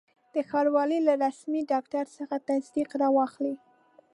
[0.33, 3.55] د ښاروالي له رسمي ډاکټر څخه تصدیق را واخلئ.